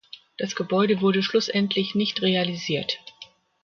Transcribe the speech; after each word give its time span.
Das 0.39 0.55
Gebäude 0.55 1.01
wurde 1.01 1.21
schlussendlich 1.21 1.93
nicht 1.93 2.23
realisiert. 2.23 2.97